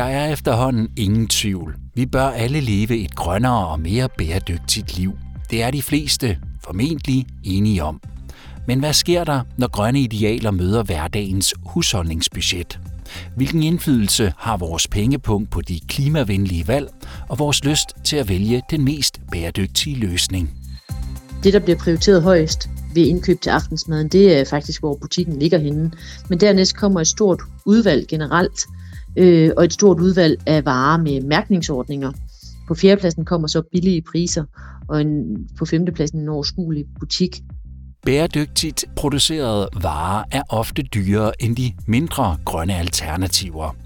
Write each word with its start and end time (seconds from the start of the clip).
Der 0.00 0.06
er 0.06 0.32
efterhånden 0.32 0.88
ingen 0.96 1.28
tvivl. 1.28 1.76
Vi 1.94 2.06
bør 2.06 2.24
alle 2.24 2.60
leve 2.60 2.98
et 2.98 3.14
grønnere 3.14 3.66
og 3.66 3.80
mere 3.80 4.08
bæredygtigt 4.18 4.96
liv. 4.98 5.12
Det 5.50 5.62
er 5.62 5.70
de 5.70 5.82
fleste 5.82 6.38
formentlig 6.64 7.26
enige 7.44 7.84
om. 7.84 8.00
Men 8.66 8.78
hvad 8.78 8.92
sker 8.92 9.24
der, 9.24 9.40
når 9.58 9.68
grønne 9.68 10.00
idealer 10.00 10.50
møder 10.50 10.82
hverdagens 10.82 11.54
husholdningsbudget? 11.66 12.80
Hvilken 13.36 13.62
indflydelse 13.62 14.32
har 14.38 14.56
vores 14.56 14.88
pengepunkt 14.88 15.50
på 15.50 15.60
de 15.60 15.80
klimavenlige 15.88 16.68
valg 16.68 16.88
og 17.28 17.38
vores 17.38 17.64
lyst 17.64 17.88
til 18.04 18.16
at 18.16 18.28
vælge 18.28 18.62
den 18.70 18.84
mest 18.84 19.20
bæredygtige 19.32 19.96
løsning? 19.96 20.50
Det, 21.44 21.52
der 21.52 21.60
bliver 21.60 21.78
prioriteret 21.78 22.22
højst 22.22 22.68
ved 22.94 23.06
indkøb 23.06 23.40
til 23.40 23.50
aftensmaden, 23.50 24.08
det 24.08 24.40
er 24.40 24.44
faktisk, 24.44 24.80
hvor 24.80 24.98
butikken 25.00 25.38
ligger 25.38 25.58
henne. 25.58 25.92
Men 26.28 26.40
dernæst 26.40 26.76
kommer 26.76 27.00
et 27.00 27.06
stort 27.06 27.40
udvalg 27.66 28.08
generelt, 28.08 28.60
øh, 29.16 29.50
og 29.56 29.64
et 29.64 29.72
stort 29.72 30.00
udvalg 30.00 30.40
af 30.46 30.64
varer 30.64 30.98
med 30.98 31.20
mærkningsordninger. 31.20 32.12
På 32.68 32.74
fjerdepladsen 32.74 33.24
kommer 33.24 33.48
så 33.48 33.62
billige 33.72 34.02
priser, 34.02 34.44
og 34.88 35.00
en, 35.00 35.48
på 35.58 35.64
femtepladsen 35.64 36.20
en 36.20 36.28
overskuelig 36.28 36.84
butik. 37.00 37.40
Bæredygtigt 38.06 38.84
producerede 38.96 39.68
varer 39.82 40.24
er 40.30 40.42
ofte 40.48 40.82
dyrere 40.82 41.42
end 41.42 41.56
de 41.56 41.72
mindre 41.86 42.36
grønne 42.44 42.74
alternativer. 42.74 43.76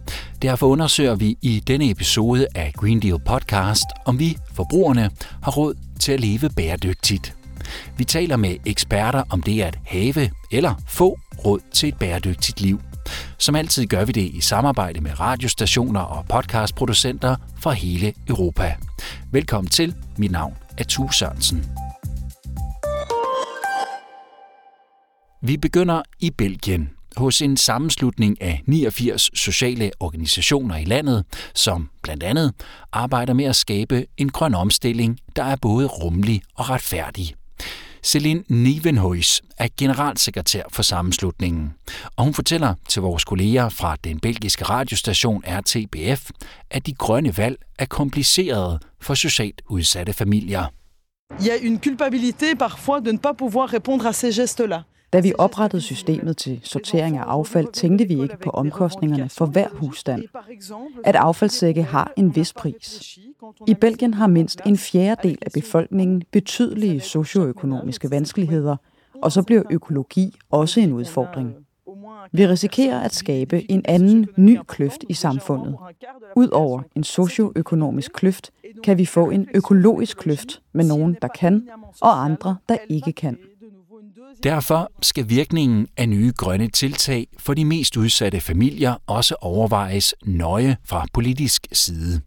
Derfor 0.42 0.66
undersøger 0.66 1.15
vi 1.15 1.37
i 1.43 1.62
denne 1.66 1.91
episode 1.91 2.46
af 2.54 2.73
Green 2.77 3.01
Deal 3.01 3.18
Podcast, 3.27 3.84
om 4.06 4.18
vi, 4.18 4.37
forbrugerne, 4.52 5.10
har 5.43 5.52
råd 5.52 5.74
til 6.01 6.12
at 6.12 6.20
leve 6.20 6.51
bæredygtigt. 6.56 7.37
Vi 7.96 8.04
taler 8.04 8.37
med 8.37 8.56
eksperter 8.66 9.23
om 9.30 9.43
det 9.43 9.62
at 9.62 9.79
have 9.84 10.30
eller 10.52 10.74
få 10.88 11.18
råd 11.45 11.60
til 11.73 11.88
et 11.88 11.98
bæredygtigt 11.98 12.60
liv. 12.60 12.80
Som 13.38 13.56
altid 13.56 13.86
gør 13.86 14.04
vi 14.04 14.12
det 14.12 14.30
i 14.34 14.41
samarbejde 14.41 15.00
med 15.00 15.20
radiostationer 15.20 16.00
og 16.00 16.27
podcastproducenter 16.28 17.37
fra 17.60 17.73
hele 17.73 18.15
Europa. 18.29 18.76
Velkommen 19.32 19.70
til. 19.70 19.95
Mit 20.16 20.30
navn 20.30 20.57
er 20.79 20.84
Tue 20.84 21.12
Sørensen. 21.12 21.65
Vi 25.42 25.57
begynder 25.57 26.02
i 26.20 26.30
Belgien 26.30 26.90
hos 27.16 27.42
en 27.42 27.57
sammenslutning 27.57 28.42
af 28.42 28.62
89 28.66 29.30
sociale 29.35 29.90
organisationer 30.01 30.76
i 30.76 30.85
landet, 30.85 31.24
som 31.54 31.90
blandt 32.02 32.23
andet 32.23 32.52
arbejder 32.92 33.32
med 33.32 33.45
at 33.45 33.57
skabe 33.57 34.07
en 34.16 34.30
grøn 34.30 34.54
omstilling, 34.54 35.18
der 35.37 35.45
er 35.45 35.57
både 35.57 35.87
rummelig 35.87 36.42
og 36.54 36.70
retfærdig. 36.70 37.35
Celine 38.05 38.45
Nivenhuis 38.49 39.43
er 39.59 39.69
generalsekretær 39.79 40.63
for 40.73 40.83
sammenslutningen, 40.83 41.74
og 42.16 42.24
hun 42.24 42.35
fortæller 42.35 42.74
til 42.88 43.02
vores 43.02 43.24
kolleger 43.24 43.69
fra 43.69 43.97
den 44.05 44.21
belgiske 44.21 44.65
radiostation 44.65 45.43
RTBF, 45.47 46.30
at 46.71 46.87
de 46.87 46.95
grønne 46.95 47.37
valg 47.37 47.57
er 47.79 47.87
komplicerede 47.87 48.79
for 49.01 49.15
socialt 49.15 49.63
udsatte 49.69 50.13
familier. 50.13 50.65
Il 51.41 51.47
y 51.47 51.51
a 51.51 51.57
une 51.57 51.79
culpabilité 51.80 52.55
parfois 52.55 53.01
de 53.01 53.13
ne 53.13 53.19
pas 53.19 53.32
pouvoir 53.32 53.69
répondre 53.69 54.07
à 54.07 54.13
ces 54.13 54.32
gestes-là. 54.32 54.82
Da 55.15 55.20
vi 55.20 55.32
oprettede 55.38 55.82
systemet 55.82 56.37
til 56.37 56.60
sortering 56.62 57.16
af 57.16 57.23
affald, 57.23 57.73
tænkte 57.73 58.09
vi 58.09 58.23
ikke 58.23 58.38
på 58.43 58.51
omkostningerne 58.51 59.29
for 59.29 59.46
hver 59.46 59.68
husstand. 59.73 60.23
At 61.04 61.16
affaldssække 61.16 61.82
har 61.82 62.12
en 62.16 62.37
vis 62.37 62.52
pris. 62.52 63.18
I 63.66 63.74
Belgien 63.74 64.15
har 64.15 64.26
mindst 64.26 64.60
en 64.66 64.76
fjerdedel 64.76 65.38
af 65.42 65.53
befolkningen 65.54 66.22
betydelige 66.32 67.00
socioøkonomiske 67.00 68.10
vanskeligheder, 68.10 68.76
og 69.22 69.32
så 69.32 69.42
bliver 69.42 69.62
økologi 69.70 70.34
også 70.50 70.81
en 70.81 70.92
udfordring. 70.92 71.54
Vi 72.32 72.47
risikerer 72.47 73.00
at 73.00 73.15
skabe 73.15 73.70
en 73.70 73.82
anden 73.84 74.26
ny 74.37 74.59
kløft 74.69 75.04
i 75.09 75.15
samfundet. 75.15 75.76
Udover 76.37 76.82
en 76.94 77.04
socioøkonomisk 77.04 78.12
kløft, 78.12 78.50
kan 78.84 78.98
vi 78.98 79.06
få 79.06 79.31
en 79.31 79.48
økologisk 79.54 80.16
kløft 80.16 80.62
med 80.72 80.84
nogen, 80.84 81.16
der 81.22 81.28
kan, 81.28 81.69
og 82.02 82.25
andre, 82.25 82.56
der 82.69 82.76
ikke 82.88 83.12
kan. 83.12 83.38
Derfor 84.42 84.92
skal 85.02 85.28
virkningen 85.28 85.88
af 85.96 86.08
nye 86.08 86.32
grønne 86.36 86.68
tiltag 86.68 87.26
for 87.38 87.54
de 87.54 87.64
mest 87.64 87.96
udsatte 87.96 88.40
familier 88.40 88.94
også 89.06 89.34
overvejes 89.40 90.14
nøje 90.24 90.76
fra 90.84 91.06
politisk 91.12 91.66
side. 91.72 92.20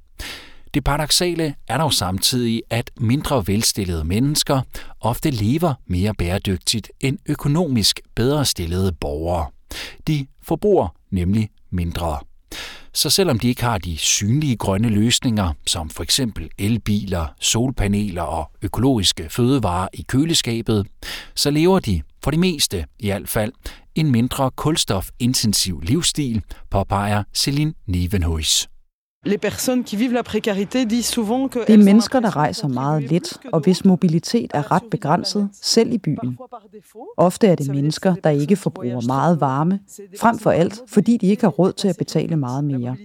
Det 0.74 0.84
paradoxale 0.84 1.56
er 1.68 1.78
dog 1.78 1.94
samtidig, 1.94 2.64
at 2.70 2.92
mindre 3.00 3.48
velstillede 3.48 4.04
mennesker 4.04 4.62
ofte 5.02 5.30
lever 5.30 5.74
mere 5.88 6.14
bæredygtigt 6.14 6.92
end 7.00 7.18
økonomisk 7.30 8.00
bedre 8.16 8.46
stillede 8.46 8.92
borgere. 8.92 9.48
De 10.08 10.28
forbruger 10.42 10.88
nemlig 11.12 11.50
mindre. 11.70 12.20
Så 12.94 13.10
selvom 13.10 13.40
de 13.40 13.48
ikke 13.48 13.64
har 13.64 13.78
de 13.78 13.98
synlige 13.98 14.56
grønne 14.56 14.90
løsninger, 14.90 15.54
som 15.68 15.90
for 15.90 16.04
eksempel 16.04 16.50
elbiler, 16.58 17.26
solpaneler 17.40 18.22
og 18.22 18.52
økologiske 18.62 19.28
fødevarer 19.30 19.88
i 19.94 20.06
køleskabet, 20.08 20.88
så 21.36 21.52
lever 21.52 21.80
de, 21.80 22.02
for 22.24 22.32
det 22.32 22.40
meste 22.40 22.86
i 23.00 23.08
hvert 23.08 23.30
fald, 23.30 23.52
en 23.96 24.12
mindre 24.12 24.52
kulstofintensiv 24.52 25.82
livsstil, 25.82 26.42
påpeger 26.70 27.24
Celine 27.34 27.74
Nevenhuis. 27.86 28.68
Det 31.68 31.74
er 31.74 31.84
mennesker, 31.84 32.20
der 32.20 32.36
rejser 32.36 32.68
meget 32.68 33.04
lidt, 33.04 33.38
og 33.52 33.60
hvis 33.60 33.86
mobilitet 33.86 34.52
er 34.54 34.72
ret 34.72 34.84
begrænset, 34.92 35.50
selv 35.62 35.92
i 35.94 35.98
byen. 35.98 36.38
Ofte 37.18 37.48
er 37.48 37.56
det 37.56 37.70
mennesker, 37.72 38.16
der 38.16 38.30
ikke 38.30 38.56
forbruger 38.56 39.02
meget 39.08 39.42
varme, 39.42 39.80
frem 40.20 40.40
for 40.40 40.52
alt, 40.52 40.82
fordi 40.88 41.18
de 41.18 41.28
ikke 41.28 41.44
har 41.44 41.50
råd 41.50 41.74
til 41.74 41.88
at 41.88 41.98
betale 41.98 42.36
meget 42.36 42.64
mere. 42.64 42.96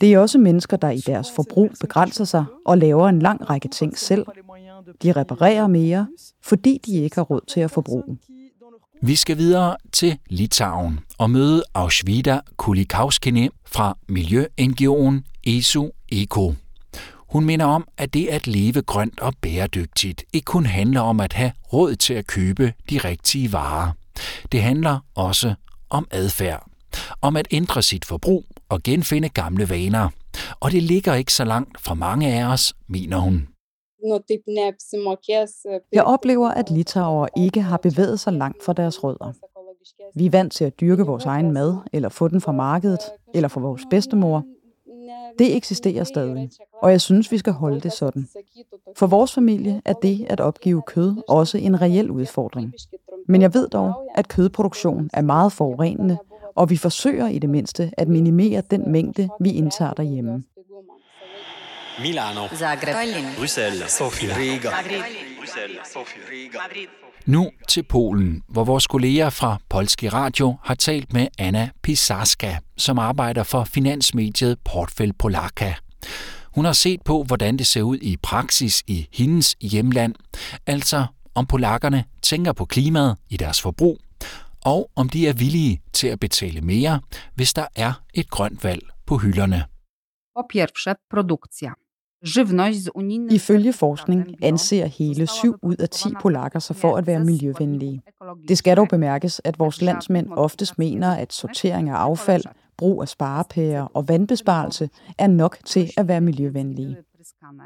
Det 0.00 0.14
er 0.14 0.18
også 0.18 0.38
mennesker, 0.38 0.76
der 0.76 0.90
i 0.90 0.98
deres 0.98 1.28
forbrug 1.36 1.70
begrænser 1.80 2.24
sig 2.24 2.44
og 2.66 2.78
laver 2.78 3.08
en 3.08 3.18
lang 3.18 3.50
række 3.50 3.68
ting 3.68 3.98
selv. 3.98 4.26
De 5.02 5.12
reparerer 5.12 5.66
mere, 5.66 6.06
fordi 6.42 6.80
de 6.86 6.92
ikke 6.92 7.16
har 7.16 7.22
råd 7.22 7.40
til 7.48 7.60
at 7.60 7.70
forbruge. 7.70 8.18
Vi 9.02 9.16
skal 9.16 9.38
videre 9.38 9.76
til 9.92 10.18
Litauen 10.28 11.00
og 11.18 11.30
møde 11.30 11.62
Auschwida 11.74 12.40
Kulikauskine 12.56 13.50
fra 13.66 13.98
miljø-NGO'en 14.08 15.39
ESU 15.58 15.88
Eko. 16.12 16.52
Hun 17.16 17.44
minder 17.44 17.66
om, 17.66 17.88
at 17.98 18.14
det 18.14 18.26
at 18.28 18.46
leve 18.46 18.82
grønt 18.82 19.20
og 19.20 19.32
bæredygtigt 19.40 20.24
ikke 20.32 20.44
kun 20.44 20.66
handler 20.66 21.00
om 21.00 21.20
at 21.20 21.32
have 21.32 21.52
råd 21.72 21.94
til 21.94 22.14
at 22.14 22.26
købe 22.26 22.72
de 22.90 22.98
rigtige 22.98 23.52
varer. 23.52 23.90
Det 24.52 24.62
handler 24.62 24.98
også 25.14 25.54
om 25.90 26.08
adfærd. 26.10 26.66
Om 27.22 27.36
at 27.36 27.48
ændre 27.50 27.82
sit 27.82 28.04
forbrug 28.04 28.44
og 28.68 28.82
genfinde 28.82 29.28
gamle 29.28 29.68
vaner. 29.68 30.08
Og 30.60 30.72
det 30.72 30.82
ligger 30.82 31.14
ikke 31.14 31.32
så 31.32 31.44
langt 31.44 31.80
fra 31.80 31.94
mange 31.94 32.34
af 32.34 32.52
os, 32.52 32.74
mener 32.88 33.18
hun. 33.18 33.48
Jeg 35.92 36.04
oplever, 36.04 36.48
at 36.48 36.70
litauer 36.70 37.26
ikke 37.36 37.62
har 37.62 37.76
bevæget 37.76 38.20
sig 38.20 38.32
langt 38.32 38.64
fra 38.64 38.72
deres 38.72 39.04
rødder. 39.04 39.32
Vi 40.14 40.26
er 40.26 40.30
vant 40.30 40.52
til 40.52 40.64
at 40.64 40.80
dyrke 40.80 41.02
vores 41.02 41.24
egen 41.24 41.52
mad, 41.52 41.76
eller 41.92 42.08
få 42.08 42.28
den 42.28 42.40
fra 42.40 42.52
markedet, 42.52 43.00
eller 43.34 43.48
fra 43.48 43.60
vores 43.60 43.82
bedstemor. 43.90 44.44
Det 45.38 45.56
eksisterer 45.56 46.04
stadig, 46.04 46.50
og 46.82 46.90
jeg 46.90 47.00
synes, 47.00 47.32
vi 47.32 47.38
skal 47.38 47.52
holde 47.52 47.80
det 47.80 47.92
sådan. 47.92 48.28
For 48.96 49.06
vores 49.06 49.34
familie 49.34 49.82
er 49.84 49.92
det 49.92 50.26
at 50.30 50.40
opgive 50.40 50.82
kød 50.86 51.16
også 51.28 51.58
en 51.58 51.82
reel 51.82 52.10
udfordring. 52.10 52.74
Men 53.28 53.42
jeg 53.42 53.54
ved 53.54 53.68
dog, 53.68 54.10
at 54.14 54.28
kødproduktion 54.28 55.10
er 55.12 55.22
meget 55.22 55.52
forurenende, 55.52 56.18
og 56.54 56.70
vi 56.70 56.76
forsøger 56.76 57.28
i 57.28 57.38
det 57.38 57.50
mindste 57.50 57.90
at 57.96 58.08
minimere 58.08 58.62
den 58.70 58.92
mængde, 58.92 59.28
vi 59.40 59.50
indtager 59.52 59.92
derhjemme. 59.92 60.44
Milano, 62.00 62.48
Zagreb, 62.54 62.96
Bruxelles, 63.38 63.90
Sofia, 63.92 64.36
Riga, 64.36 64.68
nu 67.26 67.50
til 67.68 67.82
Polen, 67.82 68.42
hvor 68.48 68.64
vores 68.64 68.86
kolleger 68.86 69.30
fra 69.30 69.58
Polski 69.68 70.08
Radio 70.08 70.56
har 70.62 70.74
talt 70.74 71.12
med 71.12 71.28
Anna 71.38 71.70
Pisarska, 71.82 72.56
som 72.76 72.98
arbejder 72.98 73.42
for 73.42 73.64
finansmediet 73.64 74.58
Portfel 74.64 75.12
Polaka. 75.12 75.72
Hun 76.54 76.64
har 76.64 76.72
set 76.72 77.02
på, 77.02 77.22
hvordan 77.22 77.56
det 77.56 77.66
ser 77.66 77.82
ud 77.82 77.98
i 78.02 78.16
praksis 78.22 78.82
i 78.86 79.08
hendes 79.12 79.56
hjemland, 79.60 80.14
altså 80.66 81.06
om 81.34 81.46
polakkerne 81.46 82.04
tænker 82.22 82.52
på 82.52 82.64
klimaet 82.64 83.16
i 83.28 83.36
deres 83.36 83.60
forbrug, 83.60 83.98
og 84.64 84.90
om 84.96 85.08
de 85.08 85.28
er 85.28 85.32
villige 85.32 85.82
til 85.92 86.08
at 86.08 86.20
betale 86.20 86.60
mere, 86.60 87.00
hvis 87.34 87.52
der 87.52 87.66
er 87.76 87.92
et 88.14 88.30
grønt 88.30 88.64
valg 88.64 88.82
på 89.06 89.16
hylderne. 89.16 89.64
Po 90.36 90.42
pierwsze, 90.52 90.94
produkcja. 91.10 91.70
Ifølge 93.30 93.72
forskning 93.72 94.34
anser 94.42 94.86
hele 94.86 95.26
7 95.26 95.54
ud 95.62 95.76
af 95.76 95.88
10 95.88 96.08
polakker 96.22 96.58
sig 96.58 96.76
for 96.76 96.96
at 96.96 97.06
være 97.06 97.24
miljøvenlige. 97.24 98.02
Det 98.48 98.58
skal 98.58 98.76
dog 98.76 98.88
bemærkes, 98.88 99.40
at 99.44 99.58
vores 99.58 99.82
landsmænd 99.82 100.28
oftest 100.32 100.78
mener, 100.78 101.14
at 101.14 101.32
sortering 101.32 101.88
af 101.88 101.94
affald, 101.94 102.44
brug 102.76 103.02
af 103.02 103.08
sparepærer 103.08 103.82
og 103.82 104.08
vandbesparelse 104.08 104.90
er 105.18 105.26
nok 105.26 105.58
til 105.64 105.90
at 105.96 106.08
være 106.08 106.20
miljøvenlige. 106.20 106.96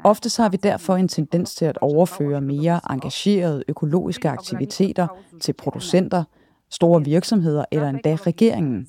Oftest 0.03 0.37
har 0.37 0.49
vi 0.49 0.57
derfor 0.57 0.95
en 0.95 1.07
tendens 1.07 1.55
til 1.55 1.65
at 1.65 1.77
overføre 1.81 2.41
mere 2.41 2.79
engagerede 2.89 3.63
økologiske 3.67 4.29
aktiviteter 4.29 5.07
til 5.41 5.53
producenter, 5.53 6.23
store 6.71 7.03
virksomheder 7.03 7.65
eller 7.71 7.89
endda 7.89 8.15
regeringen. 8.15 8.87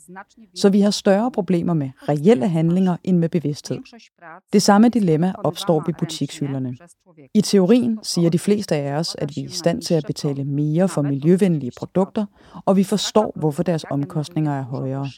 Så 0.55 0.71
vi 0.71 0.81
har 0.81 0.91
større 0.91 1.31
problemer 1.31 1.75
med 1.75 1.91
reelle 2.09 2.49
handlinger 2.49 2.97
end 3.05 3.19
med 3.19 3.29
bevidsthed. 3.29 3.79
Det 4.53 4.63
samme 4.63 4.89
dilemma 4.89 5.33
opstår 5.45 5.83
ved 5.87 5.95
butikshylderne. 5.99 6.77
I 7.35 7.41
teorien 7.41 7.99
siger 8.03 8.31
de 8.31 8.39
fleste 8.39 8.77
af 8.77 8.93
os, 8.93 9.17
at 9.19 9.37
vi 9.37 9.41
er 9.41 9.49
i 9.49 9.51
stand 9.51 9.83
til 9.83 9.95
at 9.95 10.05
betale 10.07 10.45
mere 10.45 10.89
for 10.89 11.03
miljøvenlige 11.03 11.73
produkter, 11.79 12.27
og 12.65 12.77
vi 12.77 12.85
forstår, 12.85 13.33
hvorfor 13.37 13.63
deres 13.63 13.85
omkostninger 13.91 14.53
er 14.53 14.63
højere. 14.63 15.09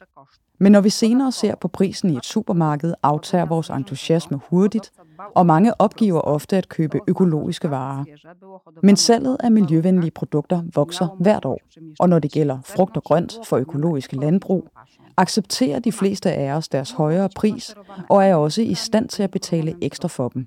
Men 0.61 0.73
når 0.73 0.81
vi 0.81 0.91
senere 0.91 1.33
ser 1.33 1.55
på 1.55 1.69
prisen 1.69 2.11
i 2.11 2.17
et 2.17 2.25
supermarked, 2.25 2.95
aftager 3.03 3.45
vores 3.45 3.71
entusiasme 3.71 4.41
hurtigt, 4.51 4.93
og 5.35 5.47
mange 5.47 5.81
opgiver 5.81 6.20
ofte 6.20 6.56
at 6.56 6.69
købe 6.69 7.00
økologiske 7.09 7.70
varer. 7.70 8.05
Men 8.82 8.97
salget 8.97 9.37
af 9.41 9.53
miljøvenlige 9.53 10.11
produkter 10.11 10.62
vokser 10.75 11.17
hvert 11.20 11.44
år, 11.44 11.61
og 11.99 12.09
når 12.09 12.19
det 12.19 12.32
gælder 12.32 12.59
frugt 12.65 12.97
og 12.97 13.05
grønt 13.05 13.38
for 13.44 13.56
økologiske 13.56 14.17
landbrug, 14.17 14.69
accepterer 15.17 15.79
de 15.79 15.93
fleste 15.93 16.32
af 16.32 16.53
os 16.53 16.69
deres 16.69 16.91
højere 16.91 17.29
pris 17.37 17.75
og 18.11 18.25
er 18.25 18.35
også 18.35 18.62
i 18.62 18.75
stand 18.75 19.09
til 19.09 19.23
at 19.23 19.31
betale 19.31 19.75
ekstra 19.82 20.09
for 20.09 20.29
dem. 20.29 20.47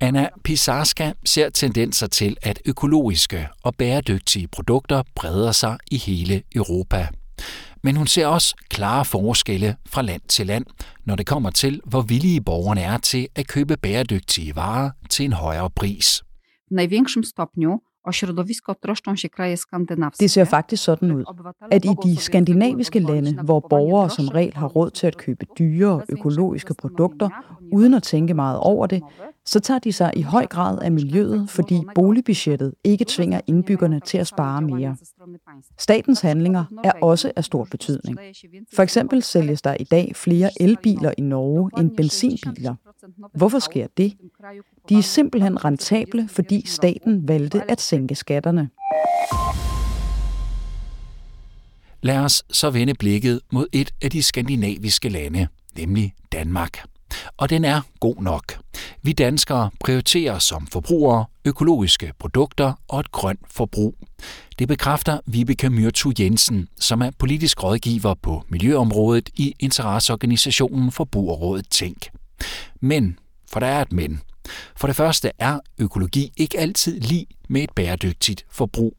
Anna 0.00 0.28
Pisarska 0.44 1.12
ser 1.24 1.48
tendenser 1.50 2.06
til, 2.06 2.36
at 2.42 2.62
økologiske 2.64 3.48
og 3.62 3.74
bæredygtige 3.74 4.48
produkter 4.48 5.02
breder 5.14 5.52
sig 5.52 5.78
i 5.90 5.96
hele 5.96 6.42
Europa. 6.54 7.08
Men 7.82 7.96
hun 7.96 8.06
ser 8.06 8.26
også 8.26 8.54
klare 8.68 9.04
forskelle 9.04 9.76
fra 9.86 10.02
land 10.02 10.22
til 10.28 10.46
land, 10.46 10.66
når 11.04 11.16
det 11.16 11.26
kommer 11.26 11.50
til, 11.50 11.80
hvor 11.84 12.02
villige 12.02 12.40
borgerne 12.40 12.80
er 12.80 12.98
til 12.98 13.28
at 13.34 13.46
købe 13.46 13.76
bæredygtige 13.76 14.56
varer 14.56 14.90
til 15.10 15.24
en 15.24 15.32
højere 15.32 15.70
pris. 15.70 16.22
W 16.70 16.74
największym 16.74 17.22
stopniu 17.22 17.80
det 20.20 20.30
ser 20.30 20.44
faktisk 20.44 20.84
sådan 20.84 21.12
ud, 21.12 21.24
at 21.70 21.84
i 21.84 21.88
de 22.04 22.16
skandinaviske 22.16 22.98
lande, 22.98 23.42
hvor 23.42 23.60
borgere 23.70 24.10
som 24.10 24.28
regel 24.28 24.54
har 24.54 24.66
råd 24.66 24.90
til 24.90 25.06
at 25.06 25.16
købe 25.16 25.46
dyre 25.58 26.02
økologiske 26.08 26.74
produkter, 26.74 27.28
uden 27.72 27.94
at 27.94 28.02
tænke 28.02 28.34
meget 28.34 28.58
over 28.58 28.86
det, 28.86 29.02
så 29.44 29.60
tager 29.60 29.78
de 29.78 29.92
sig 29.92 30.12
i 30.16 30.22
høj 30.22 30.46
grad 30.46 30.78
af 30.82 30.92
miljøet, 30.92 31.50
fordi 31.50 31.82
boligbudgettet 31.94 32.74
ikke 32.84 33.04
tvinger 33.08 33.40
indbyggerne 33.46 34.00
til 34.00 34.18
at 34.18 34.26
spare 34.26 34.62
mere. 34.62 34.96
Statens 35.78 36.20
handlinger 36.20 36.64
er 36.84 36.92
også 37.02 37.32
af 37.36 37.44
stor 37.44 37.64
betydning. 37.70 38.18
For 38.74 38.82
eksempel 38.82 39.22
sælges 39.22 39.62
der 39.62 39.76
i 39.80 39.84
dag 39.84 40.12
flere 40.16 40.50
elbiler 40.60 41.12
i 41.18 41.20
Norge 41.20 41.70
end 41.78 41.96
benzinbiler. 41.96 42.74
Hvorfor 43.34 43.58
sker 43.58 43.86
det? 43.96 44.12
De 44.88 44.98
er 44.98 45.02
simpelthen 45.02 45.64
rentable, 45.64 46.28
fordi 46.28 46.66
staten 46.66 47.28
valgte 47.28 47.70
at 47.70 47.80
sænke 47.80 48.14
skatterne. 48.14 48.70
Lad 52.02 52.18
os 52.18 52.42
så 52.50 52.70
vende 52.70 52.94
blikket 52.94 53.40
mod 53.52 53.66
et 53.72 53.94
af 54.02 54.10
de 54.10 54.22
skandinaviske 54.22 55.08
lande, 55.08 55.48
nemlig 55.76 56.14
Danmark. 56.32 56.84
Og 57.36 57.50
den 57.50 57.64
er 57.64 57.80
god 58.00 58.16
nok. 58.22 58.58
Vi 59.02 59.12
danskere 59.12 59.70
prioriterer 59.80 60.38
som 60.38 60.66
forbrugere 60.66 61.24
økologiske 61.44 62.12
produkter 62.18 62.72
og 62.88 63.00
et 63.00 63.12
grønt 63.12 63.40
forbrug. 63.50 63.94
Det 64.58 64.68
bekræfter 64.68 65.20
Vibeke 65.26 65.70
Myrtu 65.70 66.12
Jensen, 66.18 66.68
som 66.80 67.02
er 67.02 67.10
politisk 67.18 67.62
rådgiver 67.62 68.14
på 68.22 68.42
miljøområdet 68.48 69.30
i 69.34 69.54
interesseorganisationen 69.58 70.92
Forbrugerrådet 70.92 71.66
Tænk. 71.70 72.08
Men, 72.80 73.18
for 73.52 73.60
der 73.60 73.66
er 73.66 73.82
et 73.82 73.92
men. 73.92 74.20
For 74.76 74.86
det 74.86 74.96
første 74.96 75.30
er 75.38 75.60
økologi 75.78 76.32
ikke 76.36 76.58
altid 76.58 77.00
lige 77.00 77.26
med 77.48 77.62
et 77.62 77.70
bæredygtigt 77.76 78.46
forbrug. 78.50 78.96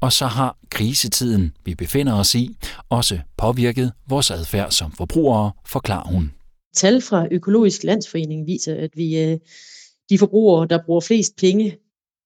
Og 0.00 0.12
så 0.12 0.26
har 0.26 0.58
krisetiden, 0.70 1.52
vi 1.64 1.74
befinder 1.74 2.14
os 2.14 2.34
i, 2.34 2.56
også 2.88 3.18
påvirket 3.36 3.92
vores 4.08 4.30
adfærd 4.30 4.70
som 4.70 4.92
forbrugere, 4.92 5.52
forklarer 5.66 6.08
hun. 6.08 6.32
Tal 6.74 7.02
fra 7.02 7.26
Økologisk 7.30 7.84
Landsforening 7.84 8.46
viser, 8.46 8.74
at 8.74 8.90
vi 8.94 9.14
er 9.14 9.38
de 10.10 10.18
forbrugere, 10.18 10.66
der 10.66 10.78
bruger 10.86 11.00
flest 11.00 11.36
penge 11.36 11.78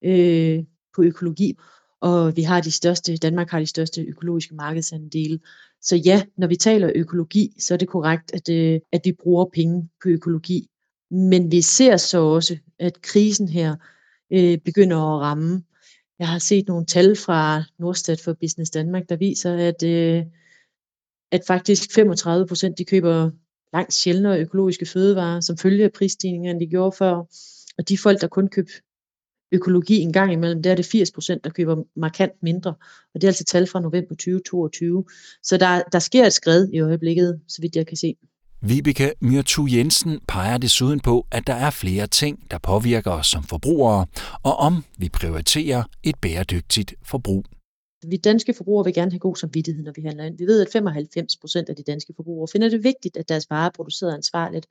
øh, 0.05 0.59
på 0.97 1.03
økologi, 1.03 1.55
og 2.03 2.37
vi 2.37 2.43
har 2.43 2.61
de 2.61 2.71
største, 2.71 3.17
Danmark 3.17 3.51
har 3.51 3.59
de 3.59 3.67
største 3.67 4.03
økologiske 4.03 4.55
markedsandele. 4.55 5.39
Så 5.83 5.97
ja, 5.97 6.23
når 6.37 6.47
vi 6.47 6.57
taler 6.57 6.93
økologi, 6.95 7.53
så 7.59 7.75
er 7.75 7.79
det 7.79 7.89
korrekt, 7.89 8.35
at, 8.35 8.49
øh, 8.49 8.81
at 8.93 9.01
vi 9.05 9.12
bruger 9.23 9.47
penge 9.55 9.89
på 10.03 10.09
økologi. 10.09 10.67
Men 11.11 11.53
vi 11.53 11.62
ser 11.62 11.97
så 11.97 12.19
også, 12.19 12.59
at 12.79 13.03
krisen 13.03 13.49
her 13.49 13.77
øh, 14.33 14.59
begynder 14.59 14.97
at 14.97 15.21
ramme. 15.21 15.62
Jeg 16.19 16.29
har 16.29 16.39
set 16.39 16.69
nogle 16.69 16.87
tal 16.87 17.17
fra 17.17 17.65
Nordstat 17.79 18.21
for 18.21 18.33
Business 18.33 18.71
Danmark, 18.71 19.09
der 19.09 19.17
viser, 19.17 19.55
at, 19.55 19.83
øh, 19.83 20.25
at 21.33 21.43
faktisk 21.47 21.95
35 21.95 22.47
procent 22.47 22.79
de 22.79 22.85
køber 22.85 23.31
langt 23.73 23.93
sjældnere 23.93 24.41
økologiske 24.41 24.87
fødevarer, 24.87 25.41
som 25.41 25.57
følge 25.57 25.85
af 25.85 25.93
prisstigninger, 25.93 26.51
end 26.51 26.61
de 26.61 26.67
gjorde 26.67 26.97
før. 26.97 27.15
Og 27.79 27.89
de 27.89 27.99
folk, 27.99 28.21
der 28.21 28.29
kun 28.29 28.49
købte 28.49 28.73
økologi 29.53 29.97
en 29.97 30.12
gang 30.12 30.33
imellem, 30.33 30.62
der 30.62 30.71
er 30.71 30.75
det 30.75 30.87
80 30.87 31.11
procent, 31.11 31.45
der 31.45 31.51
køber 31.51 31.85
markant 31.97 32.33
mindre. 32.43 32.75
Og 33.15 33.21
det 33.21 33.25
er 33.25 33.29
altså 33.29 33.45
tal 33.45 33.67
fra 33.67 33.81
november 33.81 34.15
2022. 34.15 35.05
Så 35.43 35.57
der, 35.57 35.83
der 35.93 35.99
sker 35.99 36.27
et 36.27 36.33
skred 36.33 36.69
i 36.73 36.81
øjeblikket, 36.81 37.41
så 37.49 37.62
vidt 37.62 37.77
jeg 37.77 37.87
kan 37.87 37.97
se. 37.97 38.17
Vibeke 38.62 39.12
Myrtu 39.21 39.67
Jensen 39.67 40.21
peger 40.29 40.59
desuden 40.59 41.01
på, 41.01 41.27
at 41.31 41.47
der 41.47 41.55
er 41.55 41.71
flere 41.71 42.07
ting, 42.07 42.51
der 42.51 42.59
påvirker 42.59 43.11
os 43.11 43.27
som 43.27 43.43
forbrugere, 43.43 44.07
og 44.43 44.57
om 44.57 44.85
vi 44.99 45.09
prioriterer 45.09 45.83
et 46.03 46.15
bæredygtigt 46.23 46.95
forbrug. 47.05 47.45
Vi 48.07 48.17
danske 48.17 48.55
forbrugere 48.55 48.85
vil 48.85 48.95
gerne 48.95 49.11
have 49.11 49.19
god 49.19 49.37
samvittighed, 49.37 49.85
når 49.85 49.93
vi 49.97 50.03
handler 50.03 50.25
ind. 50.25 50.39
Vi 50.39 50.45
ved, 50.45 50.67
at 50.67 50.73
95 50.73 51.37
procent 51.37 51.69
af 51.69 51.77
de 51.77 51.83
danske 51.83 52.12
forbrugere 52.17 52.49
finder 52.53 52.69
det 52.69 52.85
vigtigt, 52.85 53.17
at 53.17 53.29
deres 53.29 53.47
varer 53.51 53.67
er 53.67 53.73
produceret 53.77 54.15
ansvarligt. 54.15 54.67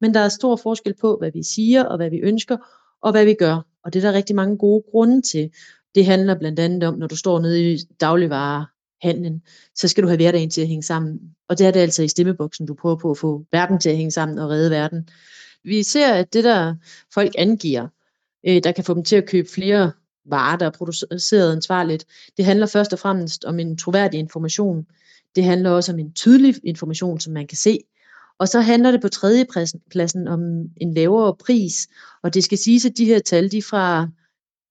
Men 0.00 0.14
der 0.14 0.20
er 0.20 0.28
stor 0.28 0.56
forskel 0.56 0.94
på, 1.00 1.16
hvad 1.18 1.30
vi 1.32 1.42
siger 1.42 1.84
og 1.84 1.96
hvad 1.96 2.10
vi 2.10 2.16
ønsker, 2.16 2.56
og 3.02 3.10
hvad 3.10 3.24
vi 3.24 3.34
gør. 3.34 3.66
Og 3.84 3.92
det 3.92 4.04
er 4.04 4.10
der 4.10 4.16
rigtig 4.16 4.36
mange 4.36 4.56
gode 4.56 4.84
grunde 4.90 5.22
til. 5.22 5.50
Det 5.94 6.06
handler 6.06 6.38
blandt 6.38 6.58
andet 6.58 6.82
om, 6.82 6.98
når 6.98 7.06
du 7.06 7.16
står 7.16 7.40
nede 7.40 7.72
i 7.72 7.78
handlen, 9.02 9.42
så 9.74 9.88
skal 9.88 10.02
du 10.02 10.08
have 10.08 10.16
hverdagen 10.16 10.50
til 10.50 10.60
at 10.60 10.68
hænge 10.68 10.82
sammen. 10.82 11.20
Og 11.48 11.58
det 11.58 11.66
er 11.66 11.70
det 11.70 11.80
altså 11.80 12.02
i 12.02 12.08
stemmeboksen, 12.08 12.66
du 12.66 12.74
prøver 12.74 12.96
på 12.96 13.10
at 13.10 13.18
få 13.18 13.44
verden 13.52 13.80
til 13.80 13.90
at 13.90 13.96
hænge 13.96 14.10
sammen 14.10 14.38
og 14.38 14.50
redde 14.50 14.70
verden. 14.70 15.08
Vi 15.64 15.82
ser, 15.82 16.14
at 16.14 16.32
det 16.32 16.44
der 16.44 16.74
folk 17.14 17.32
angiver, 17.38 17.88
øh, 18.46 18.62
der 18.64 18.72
kan 18.72 18.84
få 18.84 18.94
dem 18.94 19.04
til 19.04 19.16
at 19.16 19.28
købe 19.28 19.48
flere 19.54 19.92
varer, 20.24 20.56
der 20.56 20.66
er 20.66 20.70
produceret 20.70 21.52
ansvarligt. 21.52 22.06
Det 22.36 22.44
handler 22.44 22.66
først 22.66 22.92
og 22.92 22.98
fremmest 22.98 23.44
om 23.44 23.58
en 23.58 23.76
troværdig 23.76 24.20
information. 24.20 24.86
Det 25.36 25.44
handler 25.44 25.70
også 25.70 25.92
om 25.92 25.98
en 25.98 26.12
tydelig 26.12 26.54
information, 26.64 27.20
som 27.20 27.32
man 27.32 27.46
kan 27.46 27.58
se. 27.58 27.78
Og 28.38 28.48
så 28.48 28.60
handler 28.60 28.90
det 28.90 29.00
på 29.00 29.08
tredje 29.08 29.46
pladsen 29.90 30.28
om 30.28 30.40
en 30.76 30.94
lavere 30.94 31.36
pris. 31.36 31.88
Og 32.22 32.34
det 32.34 32.44
skal 32.44 32.58
siges, 32.58 32.86
at 32.86 32.96
de 32.96 33.04
her 33.04 33.18
tal, 33.18 33.50
de 33.50 33.58
er 33.58 33.62
fra 33.62 34.08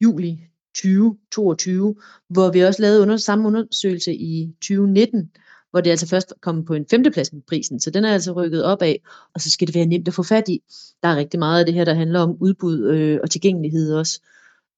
juli 0.02 0.48
2022, 0.82 1.96
hvor 2.30 2.52
vi 2.52 2.60
også 2.60 2.82
lavede 2.82 3.02
under, 3.02 3.18
samme 3.18 3.48
undersøgelse 3.48 4.16
i 4.16 4.52
2019, 4.62 5.30
hvor 5.72 5.82
det 5.82 5.90
altså 5.90 6.08
først 6.08 6.34
kom 6.42 6.66
på 6.66 6.74
en 6.74 6.86
femteplads 6.90 7.34
med 7.34 7.42
prisen. 7.48 7.80
Så 7.80 7.90
den 7.90 8.06
er 8.06 8.14
altså 8.14 8.32
rykket 8.32 8.64
op 8.64 8.82
af, 8.82 9.02
og 9.36 9.42
så 9.42 9.52
skal 9.52 9.68
det 9.68 9.76
være 9.76 9.86
nemt 9.86 10.08
at 10.08 10.14
få 10.14 10.24
fat 10.24 10.50
i. 10.50 10.60
Der 11.04 11.10
er 11.10 11.16
rigtig 11.16 11.40
meget 11.40 11.60
af 11.60 11.66
det 11.66 11.76
her, 11.76 11.86
der 11.86 11.94
handler 11.94 12.20
om 12.20 12.38
udbud 12.40 12.90
øh, 12.90 13.20
og 13.24 13.30
tilgængelighed 13.30 13.94
også 13.94 14.20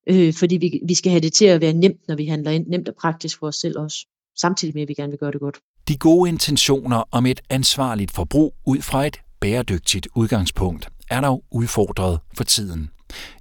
øh, 0.10 0.34
fordi 0.34 0.58
vi, 0.58 0.80
vi 0.88 0.94
skal 0.94 1.10
have 1.10 1.22
det 1.22 1.34
til 1.34 1.46
at 1.46 1.62
være 1.62 1.74
nemt, 1.74 2.08
når 2.08 2.16
vi 2.16 2.26
handler 2.26 2.52
ind, 2.52 2.68
nemt 2.68 2.90
og 2.90 2.96
praktisk 3.02 3.40
for 3.40 3.48
os 3.48 3.56
selv 3.56 3.80
også, 3.80 4.06
samtidig 4.38 4.74
med, 4.74 4.82
at 4.82 4.88
vi 4.88 4.94
gerne 4.94 5.10
vil 5.10 5.20
gøre 5.20 5.32
det 5.32 5.40
godt. 5.40 5.58
De 5.88 5.98
gode 5.98 6.30
intentioner 6.30 7.04
om 7.12 7.26
et 7.26 7.42
ansvarligt 7.50 8.12
forbrug 8.12 8.56
ud 8.66 8.82
fra 8.82 9.06
et 9.06 9.18
bæredygtigt 9.40 10.08
udgangspunkt 10.16 10.90
er 11.10 11.22
dog 11.22 11.44
udfordret 11.52 12.20
for 12.38 12.44
tiden. 12.44 12.90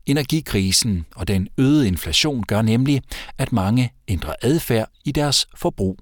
Energikrisen 0.06 1.06
og 1.16 1.28
den 1.28 1.48
øgede 1.58 1.88
inflation 1.88 2.42
gør 2.42 2.62
nemlig, 2.62 3.02
at 3.38 3.52
mange 3.52 3.92
ændrer 4.08 4.34
adfærd 4.42 4.90
i 5.04 5.12
deres 5.12 5.46
forbrug. 5.56 5.98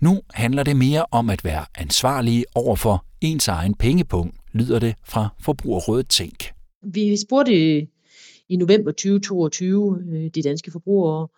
Nu 0.00 0.20
handler 0.34 0.62
det 0.62 0.76
mere 0.76 1.04
om 1.10 1.30
at 1.30 1.44
være 1.44 1.64
ansvarlige 1.74 2.44
over 2.54 2.76
for 2.76 3.04
ens 3.20 3.48
egen 3.48 3.74
pengepunkt, 3.74 4.36
lyder 4.52 4.78
det 4.78 4.94
fra 5.04 5.28
Forbrugerrådet 5.40 6.08
Tænk. 6.08 6.52
Vi 6.82 7.16
spurgte 7.16 7.52
i 8.48 8.56
november 8.56 8.90
2022, 8.90 9.98
øh, 10.12 10.30
de 10.34 10.42
danske 10.42 10.70
forbrugere, 10.70 11.28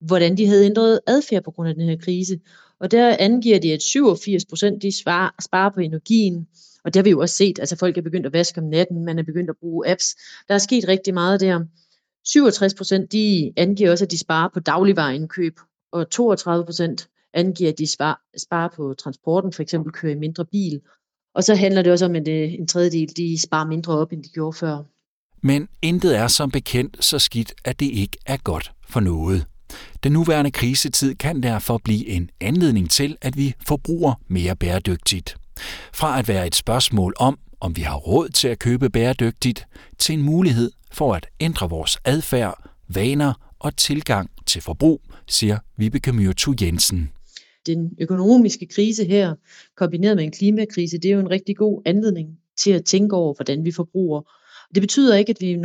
hvordan 0.00 0.36
de 0.36 0.46
havde 0.46 0.66
ændret 0.66 1.00
adfærd 1.06 1.44
på 1.44 1.50
grund 1.50 1.68
af 1.68 1.74
den 1.74 1.88
her 1.88 1.96
krise. 1.96 2.40
Og 2.80 2.90
der 2.90 3.16
angiver 3.18 3.58
de, 3.58 3.72
at 3.72 3.82
87 3.82 4.44
procent 4.44 4.82
de 4.82 4.92
sparer 4.92 5.70
på 5.74 5.80
energien, 5.80 6.46
og 6.84 6.94
det 6.94 6.96
har 6.96 7.04
vi 7.04 7.10
jo 7.10 7.20
også 7.20 7.36
set, 7.36 7.58
altså 7.58 7.76
folk 7.76 7.98
er 7.98 8.02
begyndt 8.02 8.26
at 8.26 8.32
vaske 8.32 8.60
om 8.60 8.66
natten, 8.66 9.04
man 9.04 9.18
er 9.18 9.22
begyndt 9.22 9.50
at 9.50 9.56
bruge 9.60 9.88
apps. 9.90 10.16
Der 10.48 10.54
er 10.54 10.58
sket 10.58 10.88
rigtig 10.88 11.14
meget 11.14 11.40
der. 11.40 11.64
67 12.24 12.74
procent 12.74 13.12
de 13.12 13.52
angiver 13.56 13.90
også, 13.90 14.04
at 14.04 14.10
de 14.10 14.18
sparer 14.18 14.48
på 14.54 14.60
dagligvareindkøb, 14.60 15.58
og 15.92 16.10
32 16.10 16.64
procent 16.64 17.08
angiver, 17.34 17.70
at 17.70 17.78
de 17.78 17.86
sparer, 17.86 18.68
på 18.76 18.94
transporten, 18.94 19.52
for 19.52 19.62
eksempel 19.62 19.92
kører 19.92 20.12
i 20.12 20.18
mindre 20.18 20.44
bil. 20.44 20.80
Og 21.34 21.44
så 21.44 21.54
handler 21.54 21.82
det 21.82 21.92
også 21.92 22.04
om, 22.04 22.14
at 22.14 22.28
øh, 22.28 22.52
en 22.52 22.66
tredjedel 22.66 23.16
de 23.16 23.40
sparer 23.40 23.66
mindre 23.66 23.92
op, 23.92 24.12
end 24.12 24.24
de 24.24 24.28
gjorde 24.28 24.58
før. 24.58 24.82
Men 25.42 25.68
intet 25.82 26.16
er 26.16 26.28
som 26.28 26.50
bekendt 26.50 27.04
så 27.04 27.18
skidt, 27.18 27.54
at 27.64 27.80
det 27.80 27.86
ikke 27.86 28.18
er 28.26 28.36
godt 28.36 28.72
for 28.88 29.00
noget. 29.00 29.46
Den 30.02 30.12
nuværende 30.12 30.50
krisetid 30.50 31.14
kan 31.14 31.42
derfor 31.42 31.78
blive 31.84 32.08
en 32.08 32.30
anledning 32.40 32.90
til, 32.90 33.16
at 33.20 33.36
vi 33.36 33.54
forbruger 33.66 34.14
mere 34.28 34.56
bæredygtigt. 34.56 35.36
Fra 35.94 36.18
at 36.18 36.28
være 36.28 36.46
et 36.46 36.54
spørgsmål 36.54 37.14
om, 37.18 37.38
om 37.60 37.76
vi 37.76 37.82
har 37.82 37.96
råd 37.96 38.28
til 38.28 38.48
at 38.48 38.58
købe 38.58 38.90
bæredygtigt, 38.90 39.66
til 39.98 40.12
en 40.12 40.22
mulighed 40.22 40.70
for 40.92 41.14
at 41.14 41.26
ændre 41.40 41.70
vores 41.70 41.98
adfærd, 42.04 42.68
vaner 42.88 43.54
og 43.58 43.76
tilgang 43.76 44.30
til 44.46 44.62
forbrug, 44.62 45.02
siger 45.28 45.58
Vibeke 45.76 46.12
Myrtu 46.12 46.54
Jensen. 46.62 47.10
Den 47.66 47.90
økonomiske 48.00 48.66
krise 48.66 49.04
her, 49.04 49.34
kombineret 49.76 50.16
med 50.16 50.24
en 50.24 50.32
klimakrise, 50.32 50.98
det 50.98 51.10
er 51.10 51.14
jo 51.14 51.20
en 51.20 51.30
rigtig 51.30 51.56
god 51.56 51.82
anledning 51.84 52.28
til 52.58 52.70
at 52.70 52.84
tænke 52.84 53.16
over, 53.16 53.34
hvordan 53.34 53.64
vi 53.64 53.72
forbruger. 53.72 54.22
Det 54.74 54.82
betyder 54.82 55.16
ikke, 55.16 55.30
at 55.30 55.40
vi 55.40 55.56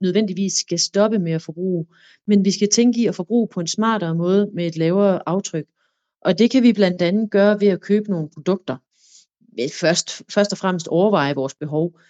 nødvendigvis 0.00 0.52
skal 0.52 0.78
stoppe 0.78 1.18
med 1.18 1.32
at 1.32 1.42
forbruge, 1.42 1.86
men 2.26 2.44
vi 2.44 2.50
skal 2.50 2.68
tænke 2.68 3.00
i 3.00 3.06
at 3.06 3.14
forbruge 3.14 3.48
på 3.54 3.60
en 3.60 3.66
smartere 3.66 4.14
måde 4.14 4.50
med 4.54 4.66
et 4.66 4.76
lavere 4.76 5.20
aftryk. 5.26 5.64
Og 6.24 6.38
det 6.38 6.50
kan 6.50 6.62
vi 6.62 6.72
blandt 6.72 7.02
andet 7.02 7.30
gøre 7.30 7.60
ved 7.60 7.68
at 7.68 7.80
købe 7.80 8.10
nogle 8.10 8.28
produkter. 8.34 8.76
Først, 9.80 10.22
først 10.30 10.52
og 10.52 10.58
fremmest 10.58 10.88
overveje 10.88 11.34
vores 11.34 11.54
behov. 11.54 12.00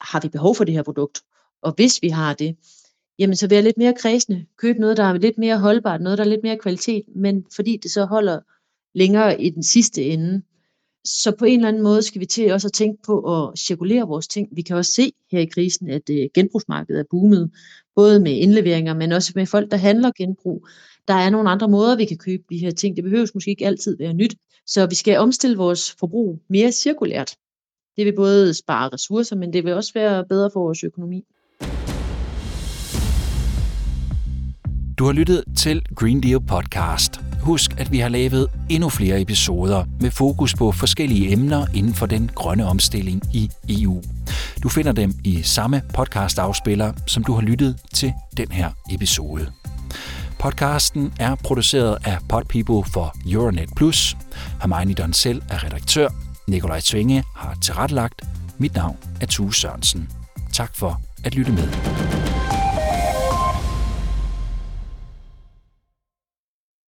Har 0.00 0.20
vi 0.20 0.28
behov 0.28 0.54
for 0.54 0.64
det 0.64 0.74
her 0.74 0.82
produkt? 0.82 1.22
Og 1.62 1.72
hvis 1.72 2.02
vi 2.02 2.08
har 2.08 2.34
det, 2.34 2.56
jamen 3.18 3.36
så 3.36 3.48
være 3.48 3.62
lidt 3.62 3.78
mere 3.78 3.94
kredsende. 3.98 4.46
Køb 4.56 4.76
noget, 4.76 4.96
der 4.96 5.04
er 5.04 5.12
lidt 5.12 5.38
mere 5.38 5.58
holdbart, 5.58 6.00
noget, 6.00 6.18
der 6.18 6.24
er 6.24 6.28
lidt 6.28 6.42
mere 6.42 6.58
kvalitet, 6.58 7.04
men 7.16 7.46
fordi 7.56 7.76
det 7.82 7.90
så 7.90 8.04
holder 8.04 8.40
længere 8.94 9.42
i 9.42 9.50
den 9.50 9.62
sidste 9.62 10.04
ende. 10.04 10.42
Så 11.04 11.32
på 11.38 11.44
en 11.44 11.58
eller 11.58 11.68
anden 11.68 11.82
måde 11.82 12.02
skal 12.02 12.20
vi 12.20 12.26
til 12.26 12.52
også 12.52 12.68
at 12.68 12.72
tænke 12.72 13.02
på 13.02 13.18
at 13.20 13.58
cirkulere 13.58 14.06
vores 14.06 14.28
ting. 14.28 14.48
Vi 14.52 14.62
kan 14.62 14.76
også 14.76 14.92
se 14.92 15.12
her 15.32 15.38
i 15.38 15.44
krisen, 15.44 15.90
at 15.90 16.10
øh, 16.10 16.28
genbrugsmarkedet 16.34 17.00
er 17.00 17.04
boomet, 17.10 17.50
både 17.96 18.20
med 18.20 18.32
indleveringer, 18.32 18.94
men 18.94 19.12
også 19.12 19.32
med 19.34 19.46
folk, 19.46 19.70
der 19.70 19.76
handler 19.76 20.10
genbrug. 20.16 20.66
Der 21.08 21.14
er 21.14 21.30
nogle 21.30 21.50
andre 21.50 21.68
måder, 21.68 21.96
vi 21.96 22.04
kan 22.04 22.16
købe 22.18 22.42
de 22.50 22.58
her 22.58 22.70
ting. 22.70 22.96
Det 22.96 23.04
behøves 23.04 23.34
måske 23.34 23.50
ikke 23.50 23.66
altid 23.66 23.96
være 23.98 24.12
nyt. 24.12 24.34
Så 24.66 24.86
vi 24.86 24.94
skal 24.94 25.18
omstille 25.18 25.56
vores 25.56 25.92
forbrug 26.00 26.40
mere 26.48 26.72
cirkulært. 26.72 27.36
Det 27.96 28.06
vil 28.06 28.16
både 28.16 28.54
spare 28.54 28.88
ressourcer, 28.88 29.36
men 29.36 29.52
det 29.52 29.64
vil 29.64 29.72
også 29.72 29.92
være 29.94 30.24
bedre 30.28 30.50
for 30.52 30.60
vores 30.60 30.84
økonomi. 30.84 31.24
Du 34.98 35.04
har 35.04 35.12
lyttet 35.12 35.44
til 35.56 35.82
Green 35.94 36.20
Deal 36.20 36.40
Podcast. 36.40 37.33
Husk, 37.44 37.74
at 37.78 37.92
vi 37.92 37.98
har 37.98 38.08
lavet 38.08 38.48
endnu 38.70 38.88
flere 38.88 39.20
episoder 39.20 39.84
med 40.00 40.10
fokus 40.10 40.54
på 40.54 40.72
forskellige 40.72 41.32
emner 41.32 41.66
inden 41.74 41.94
for 41.94 42.06
den 42.06 42.30
grønne 42.34 42.66
omstilling 42.66 43.22
i 43.32 43.50
EU. 43.68 44.02
Du 44.62 44.68
finder 44.68 44.92
dem 44.92 45.12
i 45.24 45.42
samme 45.42 45.82
podcast-afspiller, 45.94 46.92
som 47.06 47.24
du 47.24 47.32
har 47.32 47.40
lyttet 47.40 47.76
til 47.94 48.12
den 48.36 48.52
her 48.52 48.70
episode. 48.90 49.46
Podcasten 50.38 51.12
er 51.20 51.34
produceret 51.34 51.98
af 52.04 52.18
Podpeople 52.28 52.92
for 52.92 53.16
Euronet 53.26 53.68
Plus. 53.76 54.16
Hermione 54.60 54.94
Donsel 54.94 55.42
er 55.50 55.64
redaktør. 55.64 56.08
Nikolaj 56.48 56.80
Tvinge 56.80 57.24
har 57.36 57.54
tilrettelagt. 57.62 58.22
Mit 58.58 58.74
navn 58.74 58.96
er 59.20 59.26
Tue 59.26 59.54
Sørensen. 59.54 60.08
Tak 60.52 60.76
for 60.76 61.00
at 61.24 61.34
lytte 61.34 61.52
med. 61.52 61.68